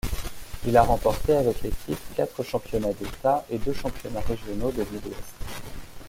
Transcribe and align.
Il 0.65 0.75
a 0.77 0.81
remporté 0.81 1.35
avec 1.35 1.61
l'équipe 1.61 2.15
quatre 2.15 2.41
championnats 2.41 2.91
d'État, 2.99 3.45
et 3.51 3.59
deux 3.59 3.71
championnats 3.75 4.21
régionaux 4.21 4.71
de 4.71 4.83
Midwest. 4.91 5.35